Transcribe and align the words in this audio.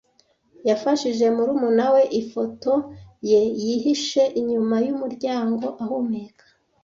Yafashije 0.69 1.25
murumuna 1.35 1.85
we 1.93 2.01
ifoto 2.21 2.73
ye. 3.29 3.39
Yihishe 3.63 4.23
inyuma 4.39 4.75
yumuryango 4.85 5.67
ahumeka. 5.83 6.45